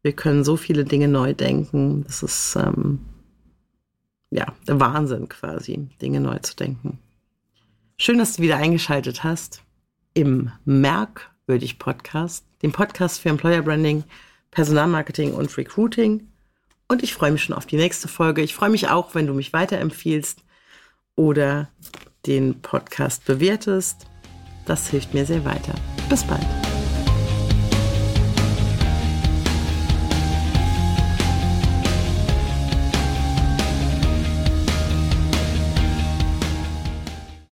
wir 0.02 0.14
können 0.14 0.44
so 0.44 0.56
viele 0.56 0.86
Dinge 0.86 1.08
neu 1.08 1.34
denken. 1.34 2.04
Das 2.04 2.22
ist 2.22 2.56
ähm, 2.56 3.00
ja 4.36 4.54
der 4.68 4.80
Wahnsinn 4.80 5.30
quasi, 5.30 5.90
Dinge 6.02 6.20
neu 6.20 6.38
zu 6.40 6.56
denken. 6.56 7.00
Schön, 7.98 8.18
dass 8.18 8.36
du 8.36 8.44
wieder 8.44 8.58
eingeschaltet 8.58 9.24
hast 9.24 9.64
im 10.14 10.52
Merkwürdig 10.66 11.80
Podcast, 11.80 12.46
dem 12.62 12.72
Podcast 12.72 13.22
für 13.22 13.30
Employer 13.30 13.62
Branding 13.62 14.04
Personalmarketing 14.52 15.34
und 15.34 15.58
Recruiting. 15.58 16.28
Und 16.88 17.04
ich 17.04 17.14
freue 17.14 17.32
mich 17.32 17.44
schon 17.44 17.56
auf 17.56 17.66
die 17.66 17.78
nächste 17.78 18.08
Folge. 18.08 18.42
Ich 18.42 18.56
freue 18.56 18.70
mich 18.70 18.90
auch, 18.90 19.14
wenn 19.14 19.28
du 19.28 19.34
mich 19.34 19.54
weiterempfiehlst 19.54 20.44
oder 21.16 21.70
den 22.26 22.62
Podcast 22.62 23.26
bewertest. 23.26 24.08
Das 24.66 24.90
hilft 24.90 25.14
mir 25.14 25.26
sehr 25.26 25.46
weiter. 25.46 25.76
Bis 26.10 26.24
bald. 26.24 26.75